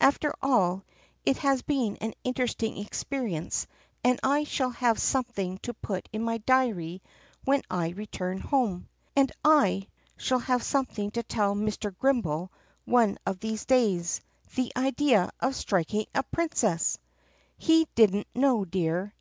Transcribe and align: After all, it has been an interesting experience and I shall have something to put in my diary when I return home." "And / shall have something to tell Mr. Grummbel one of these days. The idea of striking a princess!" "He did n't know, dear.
After 0.00 0.34
all, 0.40 0.82
it 1.26 1.36
has 1.36 1.60
been 1.60 1.98
an 2.00 2.14
interesting 2.24 2.78
experience 2.78 3.66
and 4.02 4.18
I 4.22 4.44
shall 4.44 4.70
have 4.70 4.98
something 4.98 5.58
to 5.58 5.74
put 5.74 6.08
in 6.10 6.22
my 6.22 6.38
diary 6.38 7.02
when 7.44 7.60
I 7.68 7.90
return 7.90 8.38
home." 8.40 8.88
"And 9.14 9.30
/ 9.90 10.16
shall 10.16 10.38
have 10.38 10.62
something 10.62 11.10
to 11.10 11.22
tell 11.22 11.54
Mr. 11.54 11.94
Grummbel 11.98 12.50
one 12.86 13.18
of 13.26 13.40
these 13.40 13.66
days. 13.66 14.22
The 14.54 14.72
idea 14.74 15.30
of 15.38 15.54
striking 15.54 16.06
a 16.14 16.22
princess!" 16.22 16.98
"He 17.58 17.86
did 17.94 18.14
n't 18.16 18.26
know, 18.34 18.64
dear. 18.64 19.12